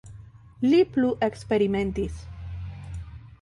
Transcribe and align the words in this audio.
Li 0.69 0.79
plu 0.95 1.11
eksperimentis. 1.27 2.17